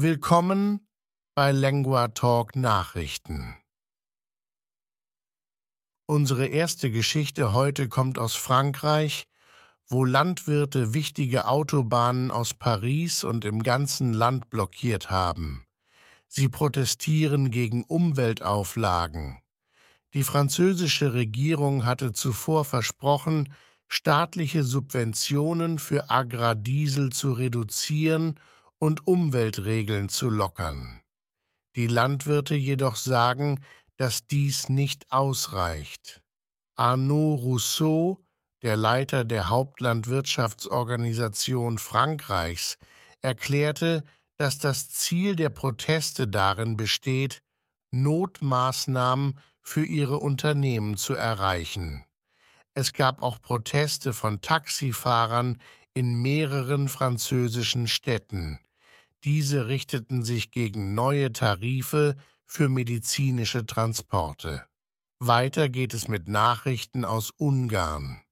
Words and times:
Willkommen 0.00 0.86
bei 1.34 1.50
Lengua 1.50 2.06
Talk 2.06 2.54
Nachrichten. 2.54 3.56
Unsere 6.06 6.46
erste 6.46 6.92
Geschichte 6.92 7.52
heute 7.52 7.88
kommt 7.88 8.16
aus 8.16 8.36
Frankreich, 8.36 9.26
wo 9.88 10.04
Landwirte 10.04 10.94
wichtige 10.94 11.48
Autobahnen 11.48 12.30
aus 12.30 12.54
Paris 12.54 13.24
und 13.24 13.44
im 13.44 13.64
ganzen 13.64 14.12
Land 14.12 14.50
blockiert 14.50 15.10
haben. 15.10 15.66
Sie 16.28 16.48
protestieren 16.48 17.50
gegen 17.50 17.82
Umweltauflagen. 17.82 19.40
Die 20.14 20.22
französische 20.22 21.12
Regierung 21.12 21.84
hatte 21.84 22.12
zuvor 22.12 22.64
versprochen, 22.64 23.52
staatliche 23.88 24.62
Subventionen 24.62 25.80
für 25.80 26.08
Agrardiesel 26.08 27.10
zu 27.10 27.32
reduzieren 27.32 28.38
und 28.78 29.06
Umweltregeln 29.06 30.08
zu 30.08 30.30
lockern. 30.30 31.02
Die 31.76 31.86
Landwirte 31.86 32.54
jedoch 32.54 32.96
sagen, 32.96 33.62
dass 33.96 34.26
dies 34.26 34.68
nicht 34.68 35.12
ausreicht. 35.12 36.22
Arnaud 36.76 37.40
Rousseau, 37.40 38.20
der 38.62 38.76
Leiter 38.76 39.24
der 39.24 39.48
Hauptlandwirtschaftsorganisation 39.48 41.78
Frankreichs, 41.78 42.78
erklärte, 43.20 44.04
dass 44.36 44.58
das 44.58 44.90
Ziel 44.90 45.36
der 45.36 45.50
Proteste 45.50 46.26
darin 46.28 46.76
besteht, 46.76 47.42
Notmaßnahmen 47.90 49.38
für 49.60 49.84
ihre 49.84 50.18
Unternehmen 50.18 50.96
zu 50.96 51.14
erreichen. 51.14 52.04
Es 52.74 52.92
gab 52.92 53.22
auch 53.22 53.40
Proteste 53.40 54.12
von 54.12 54.40
Taxifahrern 54.40 55.60
in 55.94 56.22
mehreren 56.22 56.88
französischen 56.88 57.88
Städten. 57.88 58.60
Diese 59.24 59.66
richteten 59.66 60.22
sich 60.22 60.50
gegen 60.50 60.94
neue 60.94 61.32
Tarife 61.32 62.16
für 62.46 62.68
medizinische 62.68 63.66
Transporte. 63.66 64.64
Weiter 65.18 65.68
geht 65.68 65.94
es 65.94 66.08
mit 66.08 66.28
Nachrichten 66.28 67.04
aus 67.04 67.30
Ungarn. 67.30 68.22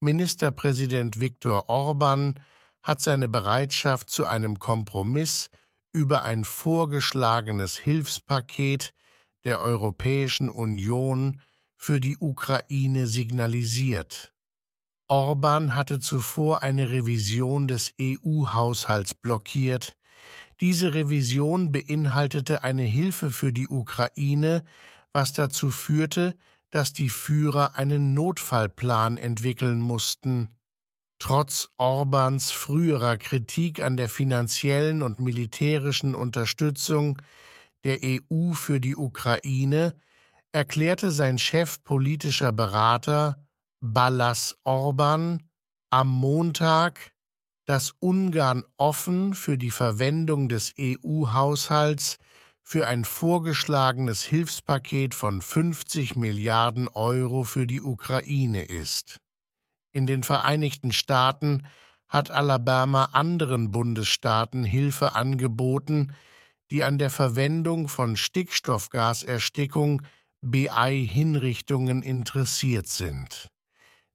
Ministerpräsident 0.00 1.20
Viktor 1.20 1.68
Orban 1.68 2.34
hat 2.82 3.00
seine 3.00 3.28
Bereitschaft 3.28 4.10
zu 4.10 4.26
einem 4.26 4.58
Kompromiss 4.58 5.50
über 5.92 6.24
ein 6.24 6.44
vorgeschlagenes 6.44 7.76
Hilfspaket 7.76 8.92
der 9.44 9.60
Europäischen 9.60 10.48
Union 10.48 11.40
für 11.76 12.00
die 12.00 12.16
Ukraine 12.18 13.06
signalisiert. 13.06 14.32
Orban 15.08 15.74
hatte 15.76 16.00
zuvor 16.00 16.62
eine 16.62 16.90
Revision 16.90 17.68
des 17.68 17.92
EU-Haushalts 18.00 19.14
blockiert. 19.14 19.96
Diese 20.62 20.94
Revision 20.94 21.72
beinhaltete 21.72 22.62
eine 22.62 22.84
Hilfe 22.84 23.32
für 23.32 23.52
die 23.52 23.66
Ukraine, 23.66 24.62
was 25.12 25.32
dazu 25.32 25.72
führte, 25.72 26.36
dass 26.70 26.92
die 26.92 27.08
Führer 27.08 27.74
einen 27.74 28.14
Notfallplan 28.14 29.16
entwickeln 29.16 29.80
mussten. 29.80 30.50
Trotz 31.18 31.68
Orbans 31.78 32.52
früherer 32.52 33.16
Kritik 33.16 33.82
an 33.82 33.96
der 33.96 34.08
finanziellen 34.08 35.02
und 35.02 35.18
militärischen 35.18 36.14
Unterstützung 36.14 37.20
der 37.82 37.98
EU 38.04 38.52
für 38.52 38.78
die 38.78 38.94
Ukraine 38.94 39.96
erklärte 40.52 41.10
sein 41.10 41.38
Chef 41.38 41.82
politischer 41.82 42.52
Berater 42.52 43.44
Ballas 43.80 44.56
Orban 44.62 45.42
am 45.90 46.06
Montag, 46.08 47.11
dass 47.64 47.94
Ungarn 48.00 48.64
offen 48.76 49.34
für 49.34 49.56
die 49.56 49.70
Verwendung 49.70 50.48
des 50.48 50.74
EU-Haushalts 50.78 52.18
für 52.62 52.86
ein 52.86 53.04
vorgeschlagenes 53.04 54.22
Hilfspaket 54.22 55.14
von 55.14 55.42
50 55.42 56.16
Milliarden 56.16 56.88
Euro 56.88 57.44
für 57.44 57.66
die 57.66 57.82
Ukraine 57.82 58.64
ist. 58.64 59.20
In 59.92 60.06
den 60.06 60.22
Vereinigten 60.22 60.92
Staaten 60.92 61.66
hat 62.08 62.30
Alabama 62.30 63.10
anderen 63.12 63.70
Bundesstaaten 63.70 64.64
Hilfe 64.64 65.14
angeboten, 65.14 66.14
die 66.70 66.84
an 66.84 66.98
der 66.98 67.10
Verwendung 67.10 67.88
von 67.88 68.16
Stickstoffgaserstickung 68.16 70.02
BI-Hinrichtungen 70.40 72.02
interessiert 72.02 72.88
sind. 72.88 73.48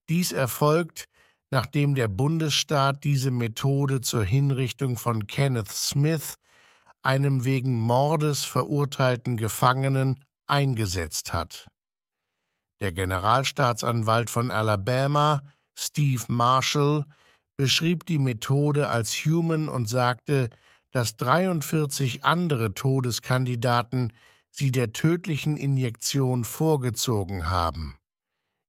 Dies 0.09 0.31
erfolgt, 0.31 1.07
nachdem 1.49 1.95
der 1.95 2.07
Bundesstaat 2.07 3.03
diese 3.03 3.31
Methode 3.31 4.01
zur 4.01 4.23
Hinrichtung 4.23 4.97
von 4.97 5.27
Kenneth 5.27 5.71
Smith, 5.71 6.35
einem 7.01 7.45
wegen 7.45 7.79
Mordes 7.79 8.43
verurteilten 8.43 9.37
Gefangenen, 9.37 10.23
eingesetzt 10.47 11.33
hat. 11.33 11.67
Der 12.79 12.91
Generalstaatsanwalt 12.91 14.29
von 14.29 14.51
Alabama, 14.51 15.41
Steve 15.77 16.23
Marshall, 16.27 17.05
beschrieb 17.57 18.05
die 18.05 18.19
Methode 18.19 18.89
als 18.89 19.13
human 19.25 19.67
und 19.67 19.89
sagte, 19.89 20.49
dass 20.91 21.17
43 21.17 22.23
andere 22.23 22.73
Todeskandidaten 22.73 24.13
sie 24.51 24.71
der 24.71 24.93
tödlichen 24.93 25.57
Injektion 25.57 26.43
vorgezogen 26.43 27.49
haben. 27.49 27.97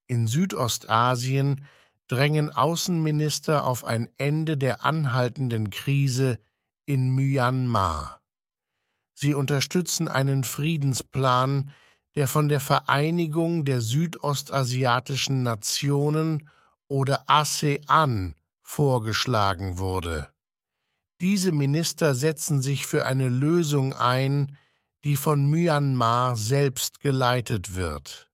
In 0.07 0.27
Südostasien 0.27 1.65
drängen 2.09 2.51
Außenminister 2.51 3.65
auf 3.65 3.85
ein 3.85 4.09
Ende 4.17 4.57
der 4.57 4.85
anhaltenden 4.85 5.71
Krise 5.71 6.39
in 6.87 7.15
Myanmar. 7.15 8.21
Sie 9.15 9.35
unterstützen 9.35 10.09
einen 10.09 10.45
Friedensplan, 10.45 11.71
der 12.15 12.29
von 12.29 12.49
der 12.49 12.61
Vereinigung 12.61 13.65
der 13.65 13.81
südostasiatischen 13.81 15.43
Nationen 15.43 16.49
oder 16.89 17.29
ASEAN 17.29 18.35
vorgeschlagen 18.63 19.79
wurde. 19.79 20.29
Diese 21.21 21.53
Minister 21.53 22.15
setzen 22.15 22.63
sich 22.63 22.87
für 22.87 23.07
eine 23.07 23.29
Lösung 23.29 23.93
ein, 23.93 24.57
die 25.05 25.17
von 25.17 25.51
Myanmar 25.51 26.37
selbst 26.37 27.01
geleitet 27.01 27.75
wird. 27.75 28.31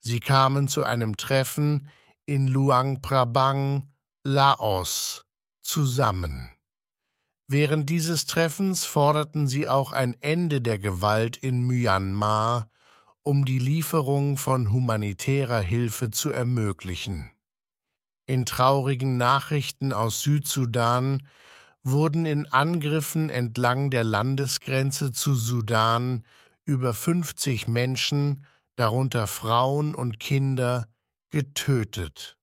Sie 0.00 0.20
kamen 0.20 0.68
zu 0.68 0.84
einem 0.84 1.16
Treffen 1.16 1.88
in 2.26 2.46
Luang 2.46 3.00
Prabang, 3.02 3.88
Laos, 4.24 5.24
zusammen. 5.62 6.50
Während 7.48 7.90
dieses 7.90 8.26
Treffens 8.26 8.84
forderten 8.84 9.48
sie 9.48 9.68
auch 9.68 9.92
ein 9.92 10.16
Ende 10.20 10.60
der 10.60 10.78
Gewalt 10.78 11.36
in 11.36 11.66
Myanmar, 11.66 12.70
um 13.22 13.44
die 13.44 13.58
Lieferung 13.58 14.36
von 14.36 14.72
humanitärer 14.72 15.60
Hilfe 15.60 16.10
zu 16.10 16.30
ermöglichen. 16.30 17.30
In 18.26 18.46
traurigen 18.46 19.16
Nachrichten 19.16 19.92
aus 19.92 20.22
Südsudan 20.22 21.26
wurden 21.82 22.26
in 22.26 22.46
Angriffen 22.46 23.30
entlang 23.30 23.90
der 23.90 24.04
Landesgrenze 24.04 25.12
zu 25.12 25.34
Sudan 25.34 26.24
über 26.64 26.94
50 26.94 27.66
Menschen, 27.66 28.46
darunter 28.76 29.26
Frauen 29.26 29.94
und 29.94 30.20
Kinder, 30.20 30.86
getötet. 31.32 32.36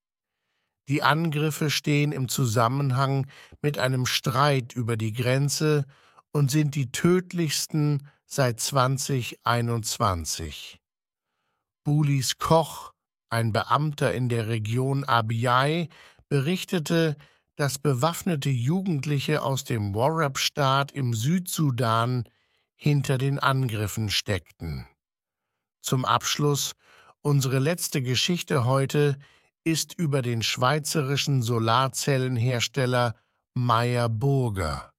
Die 0.90 1.02
Angriffe 1.04 1.70
stehen 1.70 2.12
im 2.12 2.28
Zusammenhang 2.28 3.28
mit 3.62 3.78
einem 3.78 4.06
Streit 4.06 4.74
über 4.74 4.98
die 4.98 5.14
Grenze 5.14 5.86
und 6.32 6.52
sind 6.52 6.76
die 6.76 6.92
tödlichsten 6.92 8.06
seit 8.26 8.60
2021. 8.60 10.82
Bulis 11.84 12.38
Koch, 12.40 12.92
ein 13.30 13.54
Beamter 13.54 14.14
in 14.14 14.28
der 14.30 14.48
Region 14.48 15.04
Abyei, 15.04 15.90
berichtete, 16.28 17.16
dass 17.56 17.78
bewaffnete 17.78 18.50
Jugendliche 18.50 19.44
aus 19.44 19.64
dem 19.64 19.94
Warab-Staat 19.94 20.92
im 20.92 21.14
Südsudan 21.14 22.24
hinter 22.76 23.20
den 23.20 23.38
Angriffen 23.38 24.10
steckten. 24.10 24.88
Zum 25.82 26.06
Abschluss 26.06 26.74
unsere 27.22 27.60
letzte 27.60 28.02
Geschichte 28.02 28.66
heute 28.66 29.18
ist 29.64 29.94
über 29.94 30.22
den 30.22 30.42
schweizerischen 30.42 31.42
Solarzellenhersteller 31.42 33.16
Meyer 33.54 34.10
Burger. 34.10 34.94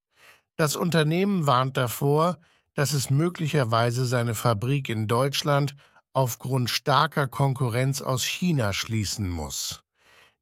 Das 0.56 0.76
Unternehmen 0.76 1.46
warnt 1.46 1.76
davor, 1.76 2.38
dass 2.74 2.92
es 2.92 3.10
möglicherweise 3.10 4.04
seine 4.04 4.34
Fabrik 4.34 4.88
in 4.88 5.08
Deutschland 5.08 5.74
aufgrund 6.12 6.70
starker 6.70 7.28
Konkurrenz 7.28 8.02
aus 8.02 8.24
China 8.24 8.72
schließen 8.72 9.28
muss. 9.28 9.82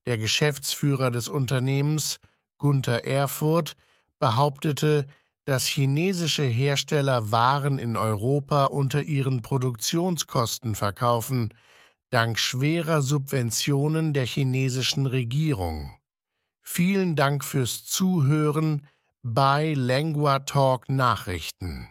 Der 0.06 0.18
Geschäftsführer 0.18 1.10
des 1.10 1.28
Unternehmens, 1.28 2.18
Gunther 2.56 3.04
Erfurt, 3.04 3.76
behauptete, 4.18 5.06
dass 5.48 5.66
chinesische 5.66 6.42
Hersteller 6.42 7.32
Waren 7.32 7.78
in 7.78 7.96
Europa 7.96 8.66
unter 8.66 9.02
ihren 9.02 9.40
Produktionskosten 9.40 10.74
verkaufen, 10.74 11.54
dank 12.10 12.38
schwerer 12.38 13.00
Subventionen 13.00 14.12
der 14.12 14.26
chinesischen 14.26 15.06
Regierung. 15.06 15.96
Vielen 16.60 17.16
Dank 17.16 17.44
fürs 17.44 17.86
Zuhören. 17.86 18.86
bei 19.22 19.72
Lengua 19.72 20.40
Talk 20.40 20.90
Nachrichten. 20.90 21.88